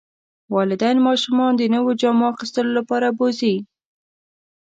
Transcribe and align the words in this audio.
والدین 0.55 0.97
ماشومان 1.07 1.51
د 1.57 1.61
نویو 1.73 1.97
جامو 2.01 2.25
اخیستلو 2.33 2.71
لپاره 2.79 3.07
بوځي. 3.17 3.55